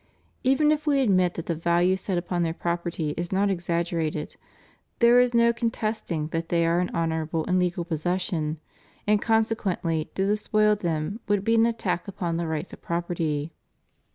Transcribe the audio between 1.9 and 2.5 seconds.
set upon